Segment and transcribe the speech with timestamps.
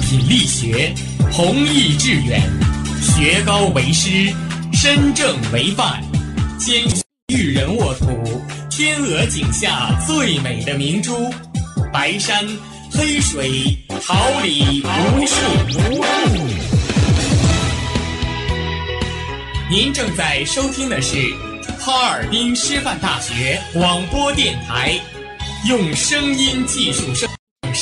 [0.00, 0.94] 品力学，
[1.32, 2.42] 弘毅致远，
[3.00, 4.32] 学高为师，
[4.72, 6.02] 身正为范，
[6.58, 6.82] 兼
[7.28, 8.06] 育人沃土，
[8.70, 11.32] 天鹅颈下最美的明珠，
[11.92, 12.46] 白山
[12.92, 13.76] 黑水，
[14.06, 15.36] 桃李无数。
[19.68, 21.16] 您正在收听的是
[21.80, 24.94] 哈尔滨师范大学广播电台，
[25.68, 27.25] 用声音技术生。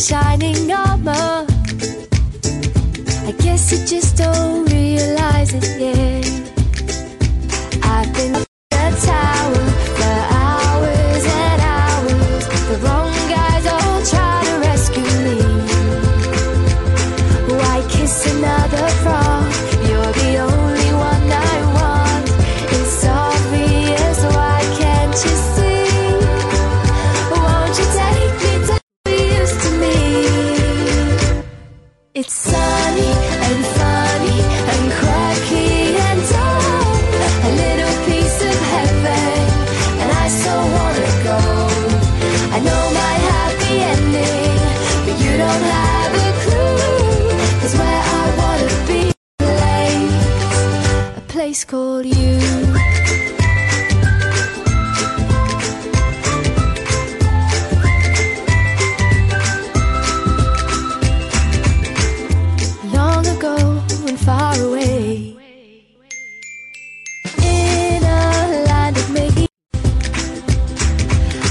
[0.00, 1.46] shining armor.
[3.26, 4.49] I guess it just don't.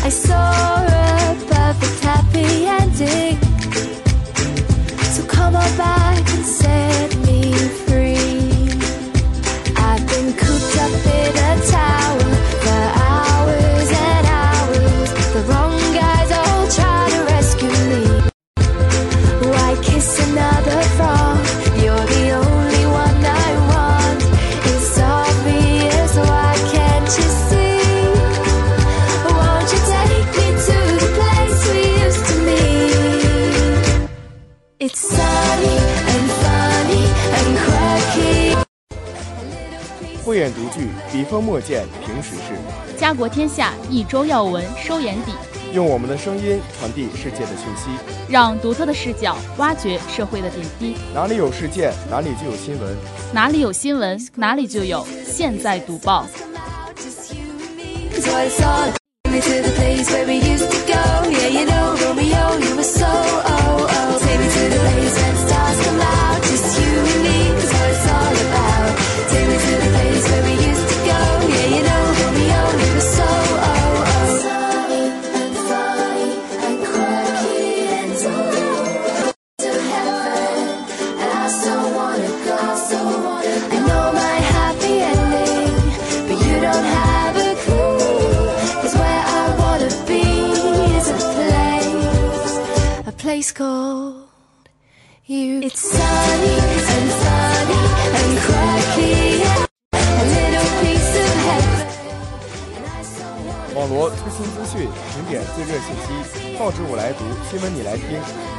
[0.09, 3.37] I saw a perfect happy ending.
[5.13, 7.18] So come on back and say
[40.39, 42.55] 眼独具，笔锋墨见平时事；
[42.97, 45.33] 家国天下，一周要闻收眼底。
[45.73, 47.89] 用我们的声音传递世界的讯息，
[48.27, 50.95] 让独特的视角挖掘社会的点滴。
[51.13, 52.89] 哪里有事件，哪里就有新闻；
[53.33, 56.25] 哪里有新闻，哪里就有现在读报。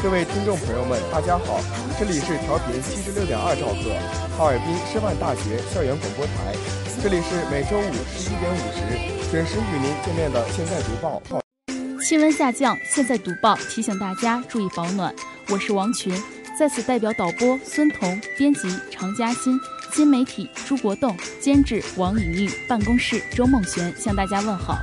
[0.03, 1.61] 各位听众朋友们，大家好，
[1.99, 3.93] 这里是调频七十六点二兆赫，
[4.35, 6.57] 哈尔滨师范大学校园广播台，
[7.03, 8.81] 这里是每周五十一点五十
[9.31, 11.23] 准时与您见面的《现在读报》。
[12.03, 15.15] 气温下降，现在读报提醒大家注意保暖。
[15.51, 16.11] 我是王群，
[16.59, 19.61] 在此代表导播孙彤、编辑常嘉欣、
[19.93, 24.79] 新媒体朱国栋、监制王颖颖、办公室周梦璇向大家问好。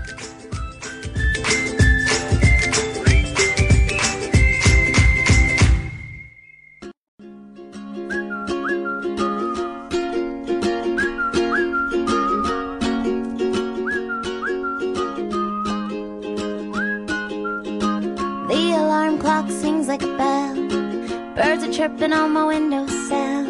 [21.88, 23.48] Chirping on my windowsill.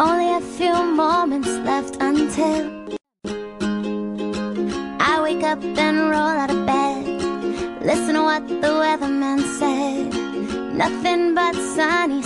[0.00, 2.86] Only a few moments left until
[5.00, 7.04] I wake up and roll out of bed.
[7.82, 10.14] Listen to what the weatherman said.
[10.74, 12.17] Nothing but sunny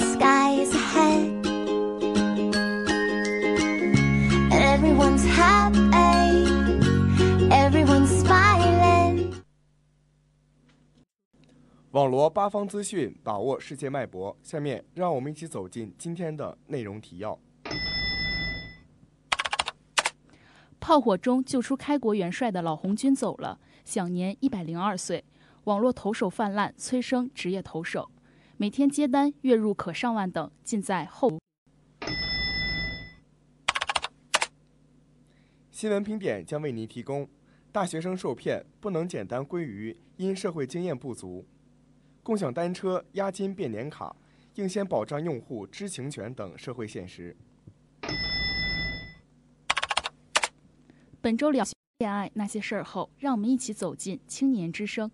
[11.92, 14.34] 网罗八方资讯，把握世界脉搏。
[14.42, 17.38] 下面让我们一起走进今天的内容提要。
[20.80, 25.22] 炮火中救出开国元帅的老红军走了，享年一百零二岁。
[25.64, 28.10] 网络投手泛滥，催生职业投手，
[28.56, 31.38] 每天接单月入可上万等，尽在后。
[35.70, 37.28] 新闻评点将为您提供：
[37.70, 41.44] 大学生受骗不能简单归于因社会经验不足；
[42.24, 44.14] 共享单车押金变年卡，
[44.54, 47.36] 应先保障用户知情权等社会现实。
[51.20, 51.64] 本周聊
[51.98, 55.10] 恋爱那些事儿后，让我们一起走进青年之声。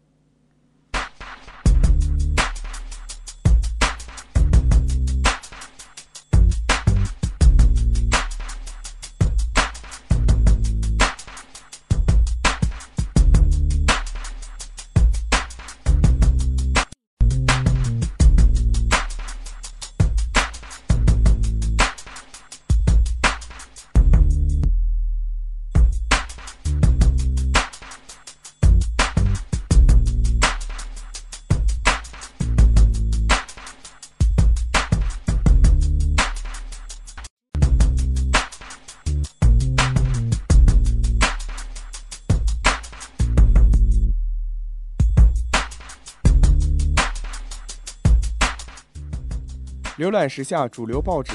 [49.98, 51.32] 浏览时下主流报纸，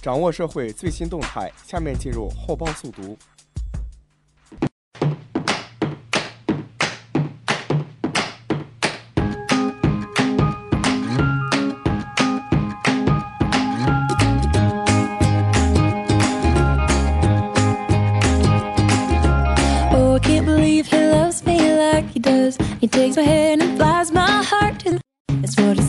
[0.00, 1.52] 掌握社会最新动态。
[1.66, 3.18] 下面进入后报速读。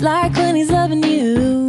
[0.05, 1.67] Like when he's loving you.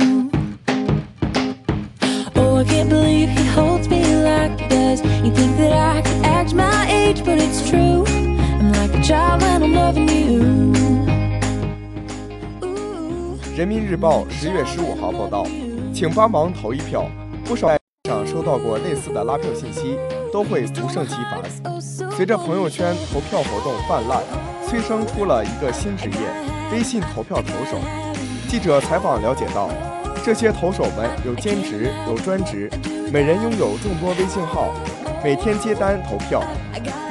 [2.36, 5.00] Oh, I can't believe he holds me like he does.
[5.24, 8.04] You think that I could act my age, but it's true.
[8.06, 10.74] I'm like a child when I'm loving you.
[12.62, 13.38] Ooh.
[13.56, 15.46] 人民日报十月十五号报道，
[15.94, 17.08] 请帮忙投一票。
[17.42, 17.78] 不少在
[18.10, 19.96] 上收到过类似的拉票信息，
[20.30, 21.40] 都会不胜其烦。
[22.10, 24.20] 随着朋友圈投票活动泛滥，
[24.68, 26.18] 催生出了一个新职业——
[26.70, 27.78] 微信投票投手。
[28.48, 29.68] 记者采访了解到，
[30.24, 32.70] 这些投手们有兼职，有专职，
[33.12, 34.72] 每人拥有众多微信号，
[35.22, 36.40] 每天接单投票，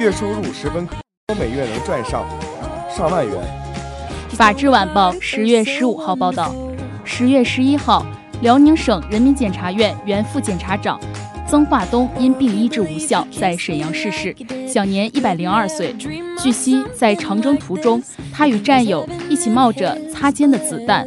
[0.00, 0.96] 月收入十分可，
[1.38, 2.26] 每月能赚上
[2.88, 3.34] 上万元。
[4.30, 6.54] 法制晚报十月十五号报道，
[7.04, 8.04] 十月十一号，
[8.40, 10.98] 辽宁省人民检察院原副检察长
[11.48, 14.34] 曾化东因病医治无效，在沈阳逝世，
[14.66, 15.94] 享年一百零二岁。
[16.38, 21.06] 据悉，在长征途中，他与战友一起冒着擦肩的子弹，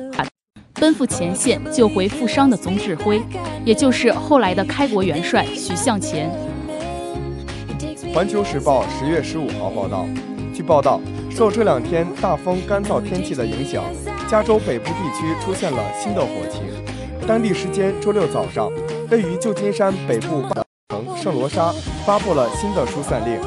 [0.76, 3.22] 奔赴前线救回负伤的总指挥，
[3.66, 6.32] 也就是后来的开国元帅徐向前。
[8.14, 10.06] 《环球时报》十月十五号报道，
[10.54, 13.84] 据报道，受这两天大风干燥天气的影响，
[14.26, 16.62] 加州北部地区出现了新的火情。
[17.28, 18.72] 当地时间周六早上，
[19.12, 20.44] 位于旧金山北部
[20.90, 21.74] 城圣罗莎
[22.06, 23.42] 发布了新的疏散令，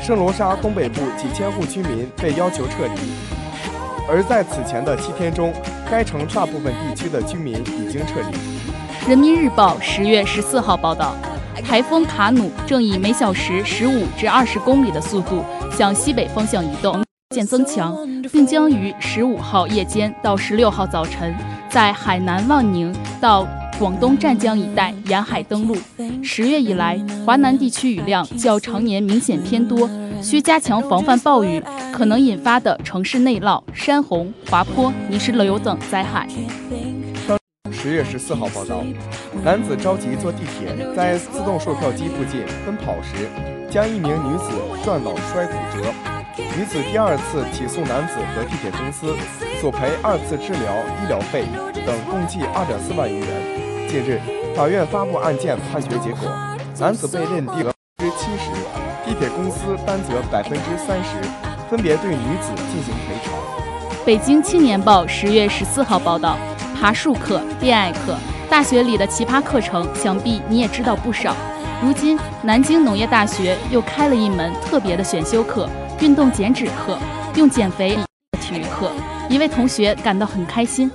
[0.00, 3.00] 圣罗莎东北部几千户居民被要求撤离。
[4.08, 5.52] 而在此前的七天中，
[5.90, 9.08] 该城大部分地区的居民已经撤离。
[9.08, 11.14] 人民日报十月十四号报道，
[11.64, 15.42] 台风卡努正以每小时十五至二十公里的速度
[15.72, 17.02] 向西北方向移动，
[17.34, 17.96] 渐增强，
[18.30, 21.34] 并将于十五号夜间到十六号早晨，
[21.70, 25.76] 在海南望宁到广东湛江一带沿海登陆。
[26.22, 29.88] 十月以来，华南地区雨量较常年明显偏多，
[30.22, 36.26] 需加强防范暴雨可能引发的城市内涝、山洪、滑坡、泥石流等灾害。
[37.70, 38.82] 十月十四号报道，
[39.44, 43.28] 男子着急坐地铁，在自动售票机附近奔跑时，
[43.70, 44.50] 将一名女子
[44.82, 45.92] 撞倒摔骨折。
[46.38, 49.14] 女子第二次起诉男子和地铁公司，
[49.60, 51.44] 索赔二次治疗医疗费
[51.86, 53.65] 等共计二点四万余元。
[53.88, 54.20] 近日，
[54.54, 56.28] 法院发布案件判决结果，
[56.78, 58.50] 男子被认定百分之七十，
[59.04, 61.20] 地铁公司担责百分之三十，
[61.70, 63.32] 分别对女子进行赔偿。
[64.04, 66.36] 北京青年报十月十四号报道。
[66.78, 68.14] 爬树课、恋爱课，
[68.50, 71.34] 大学里的奇葩课程，想必你也知道不少。
[71.82, 75.66] 如今，南京农业大学又开了一门特别的选修课——
[76.00, 76.98] 运动减脂课，
[77.36, 77.96] 用减肥
[78.38, 78.90] 体育课。
[79.30, 80.90] 一位同学感到很开心。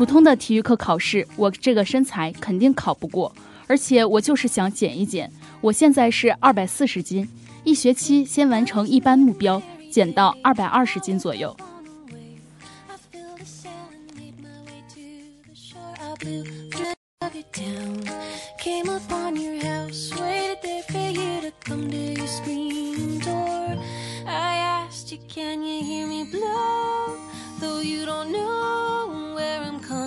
[0.00, 3.30] 普通的体育课考试，我这个身材肯定考不过，
[3.66, 5.30] 而且我就是想减一减。
[5.60, 7.28] 我现在是二百四十斤，
[7.64, 11.54] 一学期先完成一般目标，减到二百二十斤左右。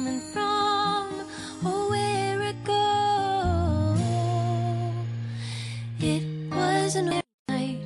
[0.03, 1.05] Coming from
[1.65, 3.99] or where it goes.
[6.01, 7.79] It was an night,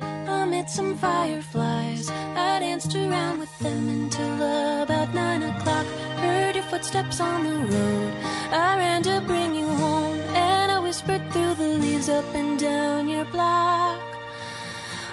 [0.50, 2.10] met some fireflies.
[2.10, 4.34] I danced around with them until
[4.82, 5.86] about nine o'clock.
[6.16, 8.12] Heard your footsteps on the road.
[8.50, 13.08] I ran to bring you home, and I whispered through the leaves up and down
[13.08, 14.00] your block.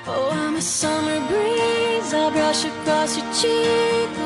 [0.07, 2.13] Oh, I'm a summer breeze.
[2.13, 4.24] I brush across your cheek.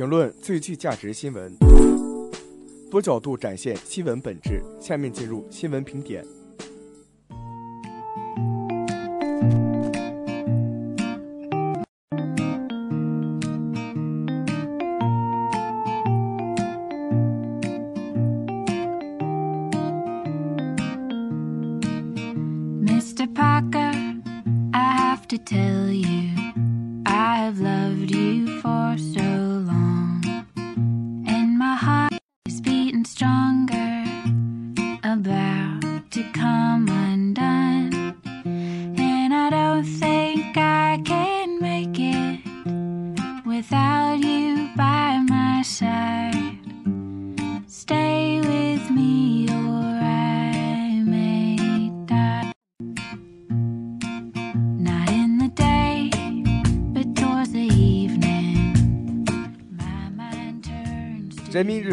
[0.00, 1.54] 评论最具价值新闻，
[2.90, 4.62] 多角度展现新闻本质。
[4.80, 6.24] 下面进入新闻评点。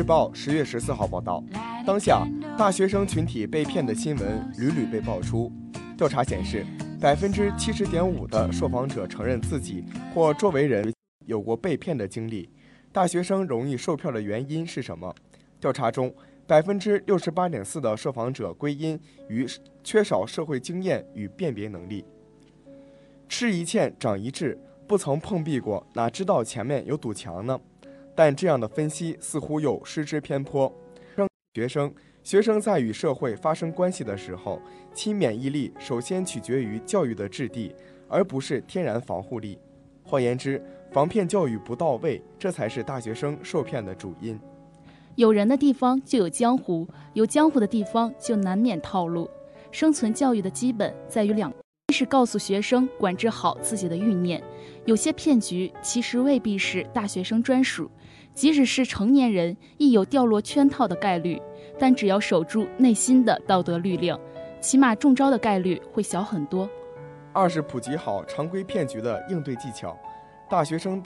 [0.08, 1.44] 报十月十四号报道，
[1.86, 2.26] 当下
[2.58, 5.52] 大学生群体被骗的新闻屡屡被爆出。
[5.98, 6.66] 调查显示，
[7.02, 9.84] 百分之七十点五的受访者承认自己
[10.14, 10.94] 或周围人
[11.26, 12.50] 有过被骗的经历。
[12.94, 15.14] 大学生容易受骗的原因是什么？
[15.60, 16.14] 调查中，
[16.48, 18.98] 百分之六十八点四的受访者归因
[19.28, 19.46] 于
[19.84, 22.06] 缺少社会经验与辨别能力。
[23.28, 27.60] 吃一堑长一智，不曾碰壁过，哪知道前面有堵墙呢？
[28.18, 30.74] 但这样的分析似乎又失之偏颇。
[31.54, 31.94] 学生，
[32.24, 34.60] 学生在与社会发生关系的时候，
[34.92, 37.76] 其免疫力首先取决于教育的质地，
[38.08, 39.60] 而不是天然防护力。
[40.04, 40.60] 换言之，
[40.92, 44.40] 防骗教育不到位，这才是大学生受骗的主因。
[45.14, 49.30] 有人的地方就有江湖，有江湖的地方就难免套路。
[49.72, 51.52] 生存教育的基本在于两
[51.90, 54.44] 一是告诉学生管制好自己的欲念。
[54.86, 57.90] 有些骗局其实未必是大学生专属，
[58.38, 61.42] 即使是成年人亦有掉落圈套的概率。
[61.80, 64.16] 但只要守住内心的道德律令，
[64.62, 66.70] 起码中招的概率会小很多。
[67.34, 69.98] 二是普及好常规骗局的应对技巧。
[70.48, 71.04] 大学生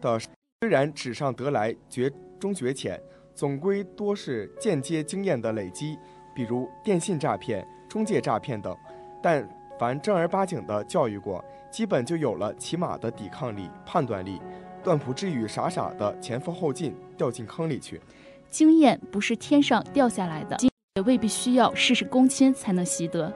[0.00, 3.00] 的虽然纸上得来绝中绝浅，
[3.34, 5.98] 总归多是间接经验的累积，
[6.34, 8.74] 比如电信诈骗、中介诈骗等。
[9.22, 9.46] 但
[9.78, 14.40] 凡正儿八经的教育过，基本就有了起码的抵抗力、判断力，
[14.86, 18.00] 断不至于傻傻的前赴后继掉进坑里去。
[18.48, 20.56] 经验不是天上掉下来的，
[20.94, 23.32] 也未必需要事事躬亲才能习得。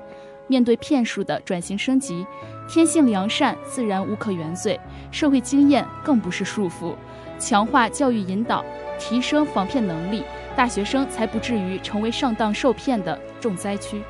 [0.46, 2.24] 面对骗术的转型升级，
[2.68, 4.78] 天性良善自然无可原罪，
[5.10, 6.94] 社会经验更不是束缚。
[7.36, 8.64] 强化教育引导，
[8.96, 10.22] 提升防骗能力，
[10.54, 14.00] 大学生才不至于成为上当受骗的重灾区。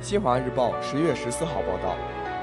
[0.00, 1.96] 新华日报十月十四号报道，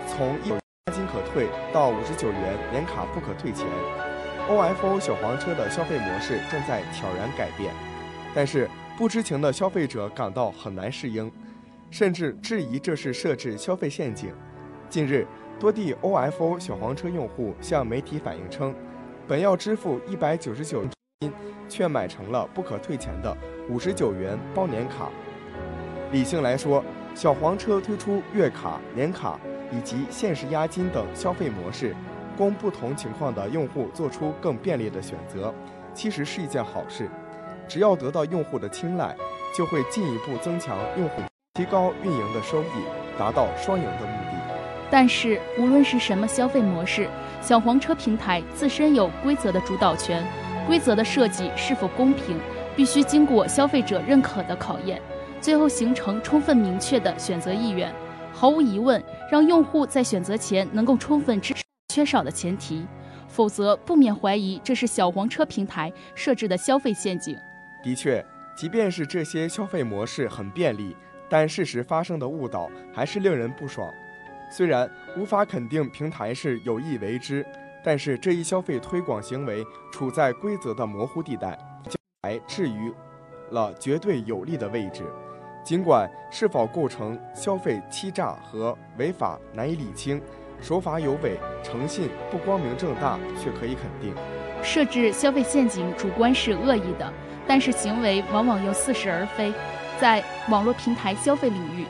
[0.06, 3.66] 从一押金可退到五十九元年卡不可退钱
[4.50, 7.74] ，OFO 小黄车的消费模式正在悄然改变，
[8.34, 11.32] 但是不知情的消费者感到很难适应。
[11.92, 14.34] 甚至质疑这是设置消费陷阱。
[14.90, 15.28] 近日，
[15.60, 18.74] 多地 OFO 小黄车用户向媒体反映称，
[19.28, 20.84] 本要支付一百九十九
[21.20, 21.32] 金，
[21.70, 23.38] 却买成了不可退钱的
[23.70, 25.10] 五十九元包年卡。
[26.12, 26.84] 理性来说，
[27.14, 29.40] 小黄车推出月卡、年卡
[29.72, 31.96] 以及限时押金等消费模式，
[32.38, 35.54] 供不同情况的用户做出更便利的选择，
[35.94, 37.10] 其实是一件好事。
[37.68, 39.16] 只要得到用户的青睐，
[39.56, 41.22] 就会进一步增强用户。
[41.54, 42.84] 提高运营的收益，
[43.18, 44.38] 达到双赢的目的。
[44.90, 47.08] 但是，无论是什么消费模式，
[47.42, 50.24] 小黄车平台自身有规则的主导权，
[50.68, 52.38] 规则的设计是否公平，
[52.76, 55.02] 必须经过消费者认可的考验，
[55.40, 57.94] 最后形成充分明确的选择意愿。
[58.32, 62.88] 毫无疑问，让用户在选择前能够充分支持缺少的前提，
[63.28, 67.38] 否则不免怀疑这是小黄车平台设置的消费陷阱。
[67.84, 68.26] 的确，
[68.58, 70.98] 即便是这些消费模式很便利。
[71.30, 73.88] 但事实发生的误导还是令人不爽。
[74.50, 77.46] 虽然无法肯定平台是有意为之，
[77.84, 81.56] 但是这一消费推广行为处在规则的模糊地带，
[82.24, 82.92] 还置于
[83.52, 85.04] 了绝对有利的位置。
[85.64, 90.20] 尽管是否构成消费欺诈和违法难以理清，
[90.64, 94.16] 手法有违，诚信不光明正大，却可以肯定。
[94.64, 97.14] 设置消费陷阱主观是恶意的，
[97.46, 99.52] 但是行为往往又似是而非。
[100.00, 101.86] 在网络平台消费领域，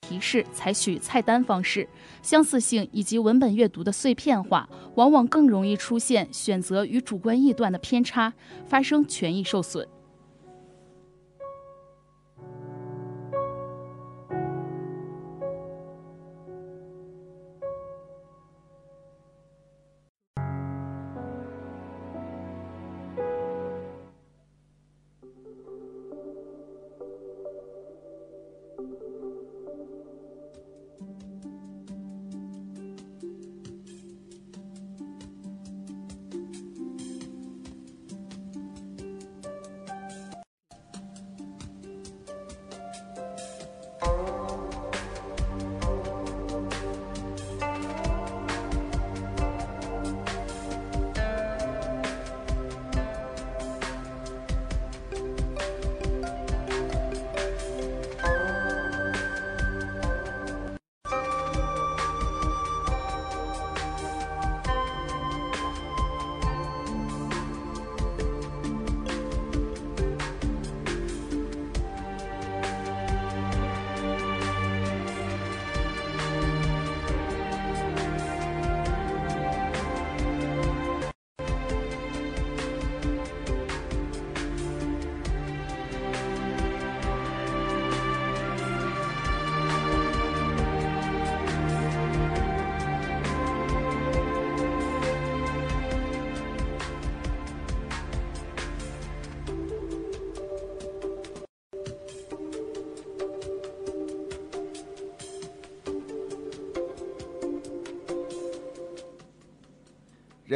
[0.00, 1.86] 提示采取菜单方式，
[2.22, 8.32] 相似性以及文本阅读的碎片化，往往更容易出现选择与主观臆断的偏差，
[8.66, 9.86] 发生权益受损。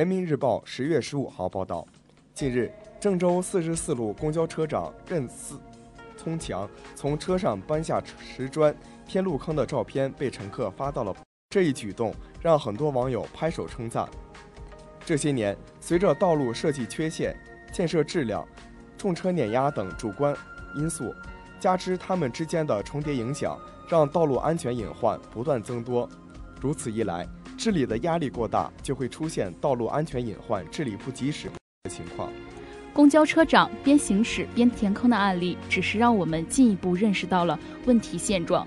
[0.02, 1.86] 人民日报十月十五号报道，
[2.34, 5.60] 近日，郑州四十四路公交车长任思
[6.16, 8.74] 聪强从车上搬下石砖
[9.06, 11.14] 填路坑的照片被乘客发到了。
[11.50, 14.08] 这一举动让很多网友拍手称赞。
[15.06, 17.32] 这些年，随着道路设计缺陷、
[17.72, 18.44] 建设质量、
[18.98, 20.36] 重车碾压等主观
[20.74, 21.14] 因素，
[21.60, 23.56] 加之它们之间的重叠影响，
[23.88, 26.08] 让道路安全隐患不断增多。
[26.60, 27.24] 如此一来，
[27.62, 31.48] 治理的压力过大，就会出现道路安全隐患、治理不及时
[31.84, 32.28] 的情况。
[32.92, 38.66] 公交车长边行驶边填坑的案例，只是让我们进一步认识到了问题现状。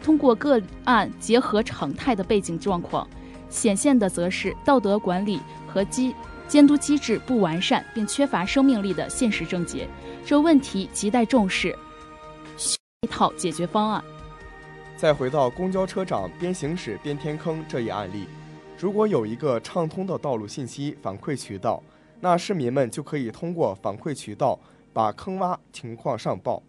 [0.00, 3.04] 通过个案结合常态的背景状况，
[3.48, 6.14] 显现的则是道德管理和机
[6.46, 9.88] 监督机制不完善并缺乏生命力的现实症结。
[10.24, 11.76] 这问题亟待重视，
[13.00, 14.04] 一套解决方案。
[14.96, 18.26] 再回到公交车长边行驶边填坑这一案例，
[18.78, 21.82] 如果有一个畅通的道路信息反馈渠道，
[22.20, 24.58] 那市民们就可以通过反馈渠道
[24.94, 26.62] 把坑洼情况上报。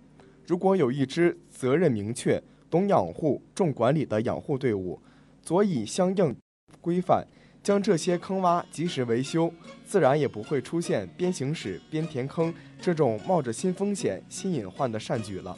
[0.46, 5.00] 如果有一支责任明确、懂养护、重管理的养护队伍，
[5.42, 6.36] 佐以相应
[6.82, 7.26] 规范，
[7.64, 9.50] 将这些坑洼及时维修，
[9.86, 15.58] 自然也不会出现边行驶边填坑这种冒着新风险、新隐患的善举了。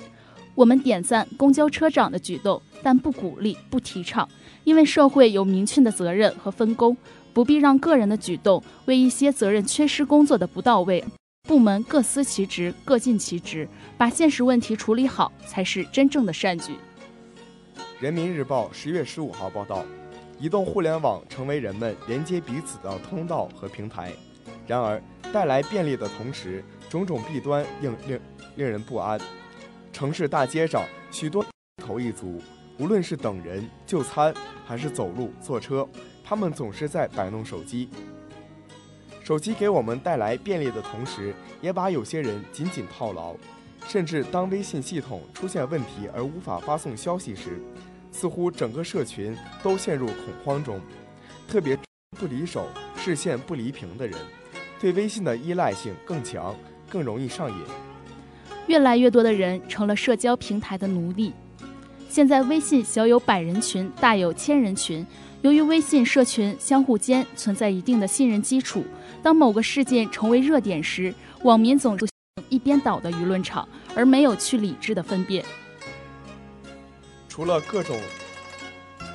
[0.60, 4.28] 我们点赞公交车长的举动，但不鼓励、不提倡，
[4.66, 6.98] 因为社会有明确的责任和分工，
[7.32, 11.02] 不必让个人的举动为一些责任缺失工作的不到位。
[11.48, 16.74] 部门各司其职，各尽其职，把现实问题处理好，才是真正的善举。
[18.02, 19.86] 人民日报十月十五号报道，
[20.38, 24.12] 移动互联网成为人们连接彼此的通道和平台，
[24.68, 28.20] 然而带来便利的同时，种种弊端令令
[28.58, 29.18] 令人不安。
[29.92, 31.46] 城市大街上，许多
[31.78, 32.42] 头一族，
[32.78, 34.34] 无论是等人、就餐，
[34.66, 35.88] 还是走路、坐车，
[36.24, 37.90] 他们总是在摆弄手机。
[39.24, 43.36] 手机给我们带来便利的同时，也把有些人紧紧套牢。
[43.88, 47.62] 甚至当微信系统出现问题而无法发送消息时，
[48.12, 50.80] 似乎整个社群都陷入恐慌中。
[51.48, 51.78] 特别
[52.18, 54.20] 不离手、视线不离屏的人，
[54.80, 56.56] 对微信的依赖性更强，
[56.90, 57.89] 更容易上瘾。
[58.70, 61.34] 越来越多的人成了社交平台的奴隶。
[62.08, 65.06] 现在微信小有百人群，大有千人群。
[65.42, 68.84] 由于微信社群相互间存在一定的信任基础，
[69.24, 72.08] 当某个事件成为热点时，网民总是
[72.48, 75.44] 一边倒的舆论场，而没有去理智的分辨。
[77.28, 78.00] 除了各种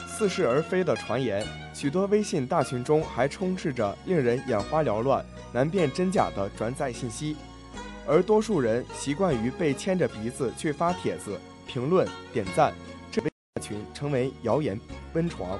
[0.08, 7.36] 似是而非的传言，许多微信大群中还充斥着令人眼花缭乱、难辨真假的转载信息。
[8.06, 12.72] 而多数人习惯于被牵着鼻子去发帖子、评论、点赞，
[13.10, 13.22] 这
[13.60, 14.78] 群成为谣言
[15.14, 15.58] 温床，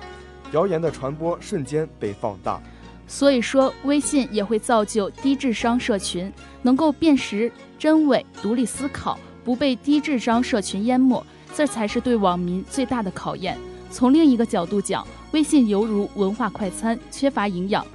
[0.53, 2.61] 谣言的传播瞬间被放大。
[3.07, 13.59] 所以说，微信也会造就低智商社群，能够辨识真伪、独立思考，不被低智商社群淹没，这才是对网民最大的考验。
[13.91, 17.87] 从另一个角度讲，微信犹如文化快餐，缺乏营养。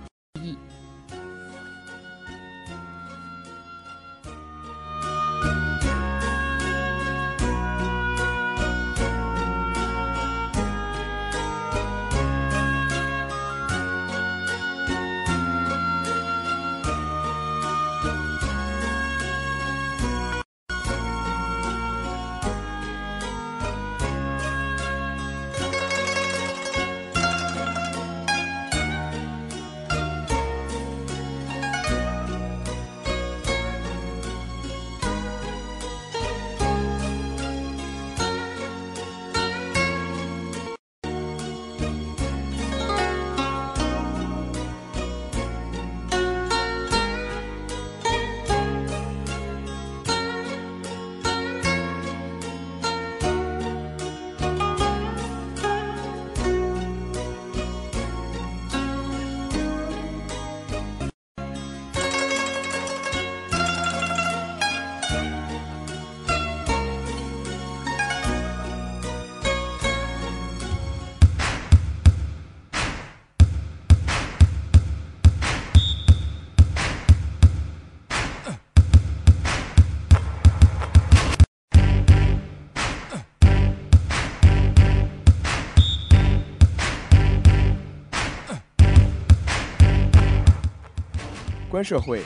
[91.84, 92.22] 社会，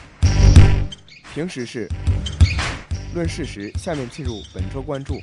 [1.34, 1.88] 评时事，
[3.14, 3.72] 论事实。
[3.78, 5.22] 下面进入本周关注。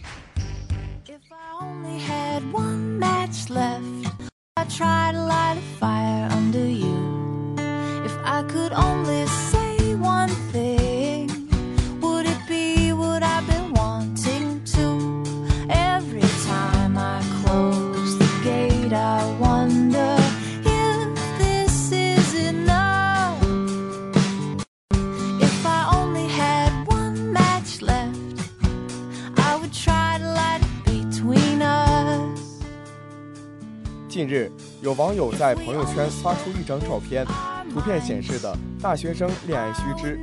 [34.90, 37.24] 有网友在朋友圈发出一张照片，
[37.72, 40.18] 图片显示的大学生恋爱须知，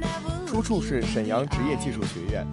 [0.46, 2.46] 出处是沈阳职业技术学院。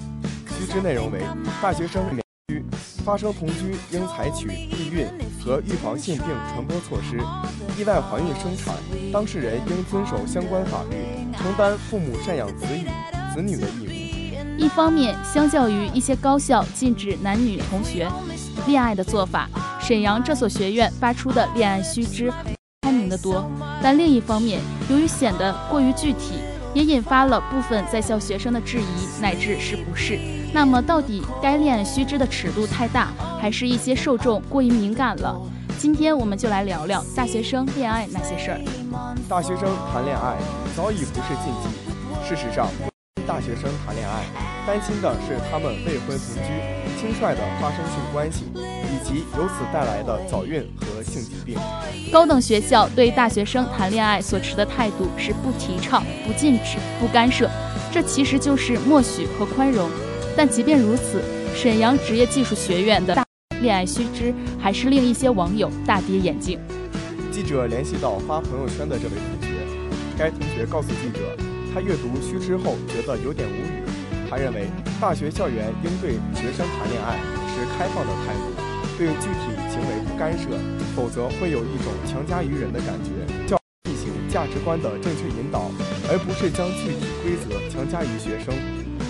[0.56, 1.18] 须知内容为：
[1.60, 2.04] 大学生
[2.48, 2.64] 需
[3.04, 5.08] 发生同居应采取避孕
[5.44, 7.16] 和预防性病传播措施；
[7.76, 8.76] 意外怀孕生产，
[9.12, 10.96] 当事人应遵守相关法律，
[11.36, 12.86] 承担父母赡养子女
[13.34, 14.54] 子女的义务。
[14.56, 18.08] 一方面，相较于一些高校禁止男女同学
[18.68, 19.50] 恋爱的做法，
[19.86, 22.32] 沈阳这所学院发出的恋爱须知
[22.80, 23.44] 开明得多；
[23.82, 26.36] 但另一方面，由于显得过于具体，
[26.72, 30.18] 也引发了部分在校学生的质疑乃至是不适。
[30.54, 35.38] 那么，到底该恋爱须知的尺度太大，还是一些受众过于敏感了？
[35.78, 38.60] 今天我们就来聊聊大学生恋爱那些事儿。
[39.28, 40.38] 大学生谈恋爱
[40.74, 42.66] 早已不是禁忌，事实上，
[43.26, 44.24] 大学生谈恋爱
[44.66, 51.58] 担心的是他们未婚同居，轻率的发生性关系，以及由此带来的早孕和性疾病。
[52.12, 57.50] 高等学校对大学生谈恋爱所持的态度是不提倡、不禁止、不干涉，
[57.92, 59.90] 这其实就是默许和宽容。
[60.36, 61.22] 但即便如此，
[61.54, 63.24] 沈阳职业技术学院的大
[63.60, 66.58] 恋爱须知还是令一些网友大跌眼镜。
[67.30, 69.54] 记者联系到发朋友圈的这位同学，
[70.16, 71.36] 该同学告诉记者，
[71.74, 73.82] 他阅读须知后觉得有点无语。
[74.30, 74.68] 他认为
[75.00, 77.18] 大学校园应对学生谈恋爱
[77.50, 78.54] 持开放的态度，
[78.96, 80.50] 对具体行为不干涉，
[80.94, 83.10] 否则会有一种强加于人的感觉。
[83.48, 85.68] 教进行价值观的正确引导，
[86.08, 88.54] 而不是将具体规则强加于学生。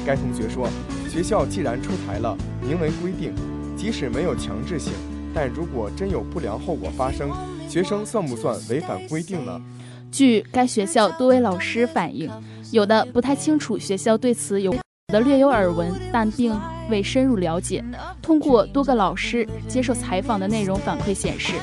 [0.06, 0.66] 该同学说。
[1.06, 3.32] 学校既然出台了明文规定，
[3.76, 4.92] 即使没有强制性，
[5.32, 7.30] 但如果真有不良后果发生，
[7.68, 9.62] 学生算不算违反规定呢？
[10.14, 12.30] 据该学校多位老师反映，
[12.70, 14.72] 有的不太清楚学校对此有
[15.08, 16.56] 的略有耳闻，但并
[16.88, 17.84] 未深入了解。
[18.22, 21.54] 通过多个老师接受采访的内容反馈显示，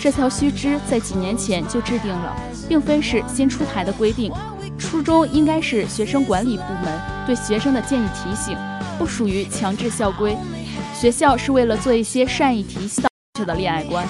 [0.00, 2.36] 这条须知在几年前就制定了，
[2.68, 4.32] 并非是新出台的规定，
[4.78, 8.56] 初衷应该是学生管理部门对学生的建议提醒。
[9.00, 10.36] 不属于强制校规，
[10.94, 13.04] 学校是为了做一些善意提醒
[13.44, 14.06] 的恋爱观。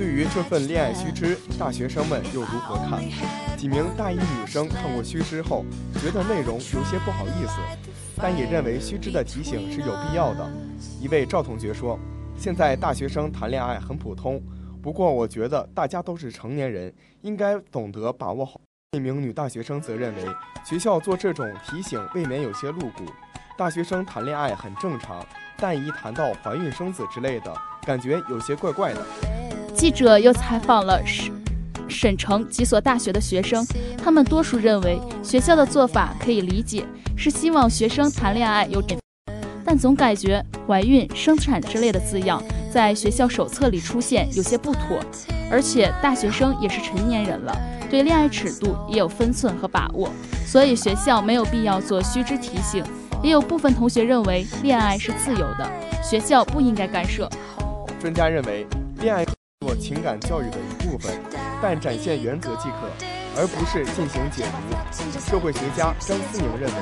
[0.00, 3.02] 对于这份恋爱须知，大学生们又如何看？
[3.58, 5.62] 几名大一女生看过须知后，
[6.00, 7.58] 觉得内容有些不好意思，
[8.16, 10.50] 但也认为须知的提醒是有必要的。
[11.02, 11.98] 一位赵同学说
[12.34, 14.40] ：“现在大学生谈恋爱很普通，
[14.82, 18.58] 不过我觉得大家都是成年人，应该懂得把握好。”
[18.96, 20.22] 一名女大学生则认为，
[20.64, 23.04] 学校做这种提醒未免有些露骨。
[23.54, 25.22] 大学生谈恋爱很正常，
[25.58, 29.04] 但一谈到怀孕生子之类的，感觉有些怪怪的。
[29.80, 31.32] 记者又采访了沈
[31.88, 33.66] 沈城几所大学的学生，
[33.96, 36.84] 他们多数认为学校的做法可以理解，
[37.16, 39.00] 是希望学生谈恋爱有点，
[39.64, 45.00] 但总感觉怀孕生产之类的字样在学校手册里出现有些不妥。
[45.50, 47.56] 而且大学生也是成年人了，
[47.88, 50.10] 对恋爱尺度也有分寸和把握，
[50.46, 52.84] 所以学校没有必要做须知提醒。
[53.22, 55.66] 也有部分同学认为，恋爱是自由的，
[56.02, 57.26] 学校不应该干涉。
[57.98, 58.66] 专家认为，
[59.90, 61.20] 情感教育的一部分，
[61.60, 62.86] 但展现原则即可，
[63.34, 65.18] 而不是进行解读。
[65.18, 66.78] 社会学家张思宁认为，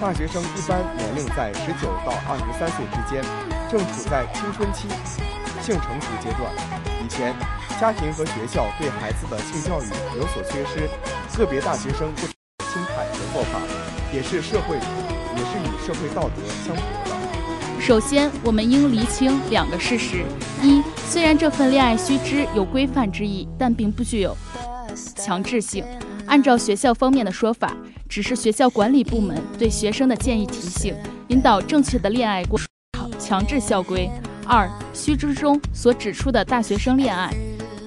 [0.00, 3.18] 大学生一般年龄在十九到二十三岁之间，
[3.66, 4.86] 正处在青春期、
[5.66, 6.46] 性成熟阶段。
[7.02, 7.34] 以前，
[7.80, 10.88] 家庭和学校对孩子的性教育有所缺失，
[11.36, 13.58] 个别大学生不心态和做法，
[14.12, 14.78] 也是社会。
[15.34, 17.23] 也是与社会道德相符的。
[17.86, 20.24] 首先，我们应厘清两个事实：
[20.62, 24.34] 一，虽然这份恋爱须知有规范之意，但并不具有
[25.16, 25.84] 强制性。
[26.24, 27.76] 按照学校方面的说法，
[28.08, 30.94] 只是学校管理部门对学生的建议提醒，
[31.28, 32.58] 引导正确的恋爱过
[33.18, 34.08] 强制校规。
[34.46, 37.30] 二，须知中所指出的大学生恋爱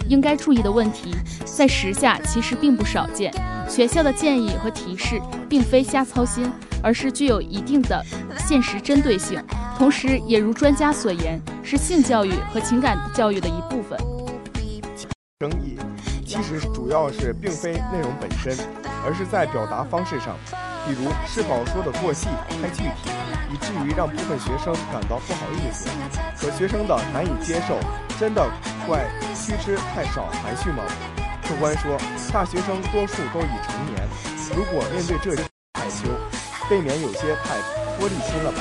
[0.08, 3.34] 应该注意的问题，在时下其实并不少见。
[3.68, 6.52] 学校的建议和提示并非瞎操心。
[6.84, 8.06] 而是具有一定的
[8.48, 9.44] 现实针对性，
[9.76, 13.98] 同时也如专家所言，是性教育和情感教育的一部分。
[15.40, 15.76] 争议
[16.24, 18.56] 其实主要是并非内容本身，
[19.04, 20.38] 而是在表达方式上，
[20.86, 22.28] 比如是否说的过细、
[22.62, 23.10] 太具体，
[23.52, 25.90] 以至于让部分学生感到不好意思，
[26.40, 27.80] 可学生的难以接受。
[28.20, 28.48] 真的
[28.88, 29.04] 怪
[29.34, 30.84] 须知太少含蓄吗？
[31.48, 31.98] 客观说，
[32.34, 34.06] 大学生多数都已成年，
[34.54, 35.42] 如果面对这些
[35.80, 36.10] 害羞。
[36.70, 37.56] 未免有些太
[37.98, 38.60] 玻璃心了吧？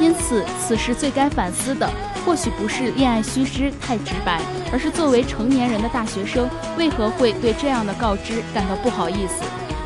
[0.00, 1.88] 因此，此时最该反思的，
[2.26, 9.44] 或许不是恋爱须知太直白，而是作为成年人的大学生，为何会对这样的告知感到不好意思？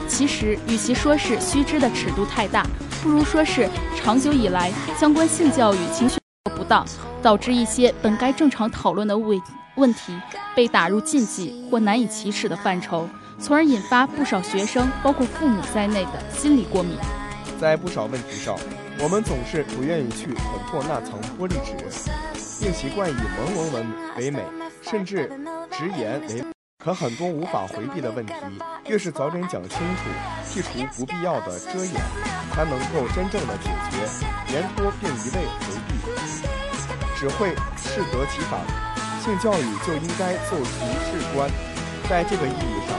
[0.09, 2.67] 其实，与其说是须知的尺度太大，
[3.03, 6.17] 不如说是长久以来相关性教育情绪
[6.57, 6.87] 不当，
[7.23, 9.39] 导致一些本该正常讨论的问
[9.77, 10.17] 问题
[10.55, 13.09] 被打入禁忌或难以启齿的范畴，
[13.39, 16.97] 从而引发不少学生，包括父母在内的心理过敏。
[17.61, 18.57] 在不少问题上，
[19.01, 21.75] 我们总是不愿意去捅破那层玻璃纸，
[22.61, 24.45] 并习惯以朦胧文为美，
[24.83, 25.29] 甚至
[25.71, 26.45] 直言为。
[26.85, 28.35] 可很多无法回避的问题，
[28.87, 30.05] 越是早点讲清楚，
[30.51, 31.95] 剔除不必要的遮掩，
[32.53, 34.53] 才能够真正的解决。
[34.53, 35.95] 言多并一味回避，
[37.17, 38.94] 只会适得其反。
[39.25, 41.51] 性教育就应该做足事关，
[42.11, 42.95] 在这个意义上，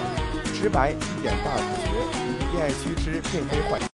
[0.55, 1.91] 直白一点大学，
[2.51, 3.94] 恋爱须知并非坏。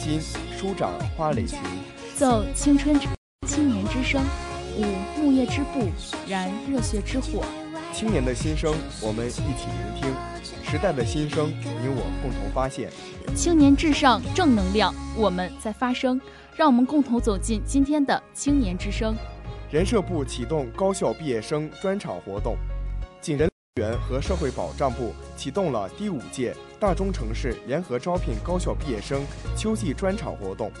[0.00, 0.18] 心，
[0.56, 1.58] 舒展花蕾裙。
[2.16, 2.98] 奏青春
[3.46, 4.22] 青年之声，
[4.78, 4.84] 舞
[5.18, 5.90] 木叶之步，
[6.26, 7.44] 燃热血之火。
[7.92, 10.10] 青年的心声，我们一起聆听；
[10.64, 12.88] 时代的心声，你我共同发现。
[13.36, 16.18] 青年至上，正能量，我们在发声。
[16.56, 19.14] 让我们共同走进今天的青年之声。
[19.70, 22.56] 人社部启动高校毕业生专场活动。
[23.20, 23.49] 景人。
[23.76, 29.24] 源和社会保障部启动了第五届大中城市联合招聘高校毕业生
[29.56, 30.72] 秋季专场活动，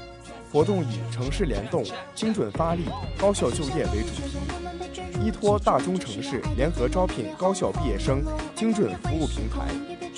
[0.50, 2.84] 活动以城市联动、精准发力、
[3.18, 8.24] 高校就业为主题，依托大中城市联合招聘高校毕业生
[8.56, 9.68] 精准服务平台，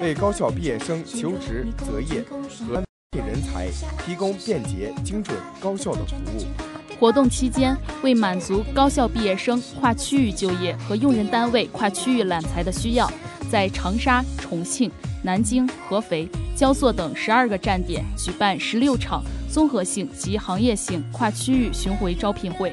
[0.00, 2.24] 为高校毕业生求职择业
[2.66, 3.68] 和聘人才
[4.04, 6.71] 提供便捷、精准、高效的服务。
[7.02, 13.10] 活动期间，为满足高校毕业生跨区域就业和用人单位跨区域揽才的需要，
[13.50, 14.88] 在长沙、重庆、
[15.24, 22.72] 南京、合肥、焦作等十二个站点举办十六场综合性及行业性跨区域巡回招聘会。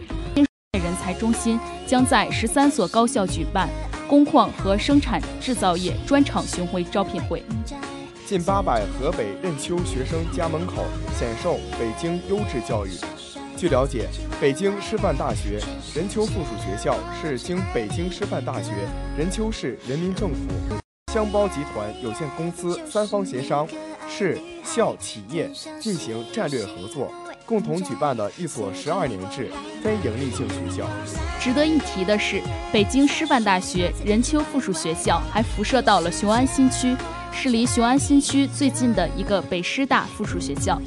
[0.73, 3.67] 人才中心将在十三所高校举办
[4.07, 7.43] 工矿和生产制造业专场巡回招聘会。
[8.27, 10.85] 近八百河北任丘学生家门口
[11.19, 12.91] 享受北京优质教育。
[13.59, 14.07] 据了解，
[14.39, 15.59] 北京师范大学
[15.93, 18.71] 任丘附属学校是经北京师范大学、
[19.17, 20.47] 任丘市人民政府、
[21.11, 23.67] 箱包集团有限公司三方协商，
[24.09, 27.11] 市、校、企业进行战略合作，
[27.45, 29.51] 共同举办的一所十二年制
[29.83, 30.87] 非营利性学校。
[31.37, 32.41] 值得一提的是，
[32.71, 36.95] 北京师范大学任丘附属学校还辐射到了雄安新区，
[37.33, 40.81] 是离雄安新区最近的一个北师大附属学校。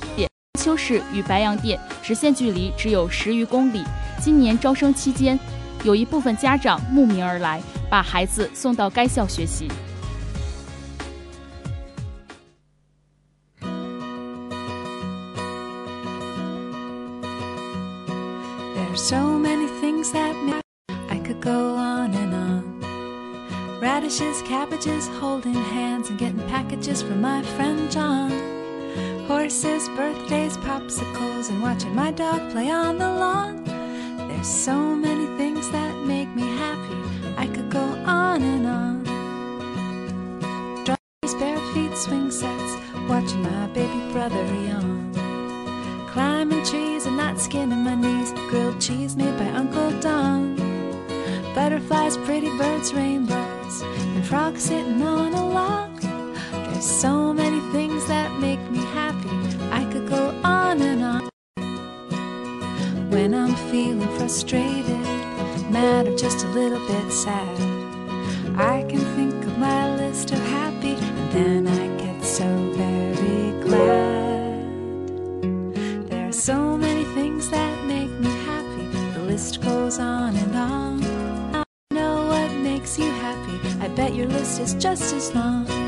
[0.73, 3.85] 秋市与白洋淀直线距离只有十余公里。
[4.19, 5.39] 今年招生期间，
[5.85, 7.61] 有一部分家长慕名而来，
[7.91, 9.69] 把孩子送到该校学习。
[18.75, 20.63] There's so many things that make
[21.11, 22.63] I could go on and on.
[23.83, 28.31] Radishes, cabbages, holding hands and getting packages from my friend John.
[29.33, 33.65] Horses, birthdays, popsicles, and watching my dog play on the lawn.
[34.29, 36.99] There's so many things that make me happy.
[37.39, 39.05] I could go on and on.
[40.83, 42.77] Strawberries, bare feet, swing sets,
[43.09, 45.15] watching my baby brother yawn.
[46.09, 48.33] Climbing trees and not skinning my knees.
[48.51, 50.57] Grilled cheese made by Uncle Don.
[51.55, 55.92] Butterflies, pretty birds, rainbows, and frogs sitting on a log.
[56.83, 59.31] There's so many things that make me happy.
[59.71, 61.29] I could go on and on.
[63.09, 64.99] When I'm feeling frustrated,
[65.71, 67.57] mad, or just a little bit sad,
[68.59, 74.67] I can think of my list of happy, and then I get so very glad.
[76.11, 78.87] There are so many things that make me happy.
[79.15, 81.05] The list goes on and on.
[81.55, 83.61] I know what makes you happy.
[83.79, 85.82] I bet your list is just as long.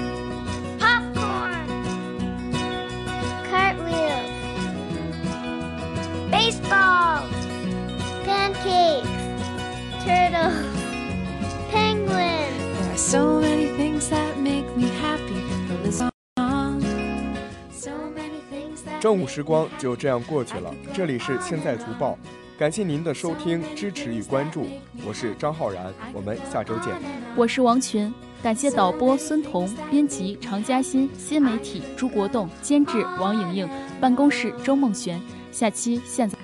[19.05, 20.75] 正午时光就这样过去了。
[20.95, 22.19] 这里是现在足报，
[22.59, 24.65] 感谢您的收听、支持与关注，
[25.07, 26.95] 我是张浩然，我们下周见。
[27.37, 28.11] 我是王群，
[28.43, 33.69] 感谢导播孙彤，编辑常嘉欣，新媒体朱国栋，监制王莹莹，
[34.01, 35.21] 办公室周梦璇。
[35.53, 36.39] 下期现在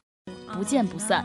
[0.53, 1.25] 不见不散。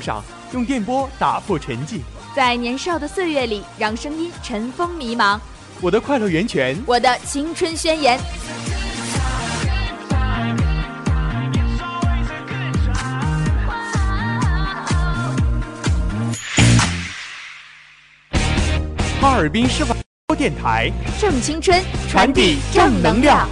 [0.00, 0.24] 路上
[0.54, 2.00] 用电波打破沉寂。
[2.34, 5.38] 在年少的岁月里，让声音尘封迷茫。
[5.82, 8.18] 我的快乐源泉，我的青春宣言。
[19.20, 19.94] 哈尔滨师范
[20.34, 20.90] 电台
[21.20, 21.78] 正青春，
[22.08, 23.46] 传递正能量。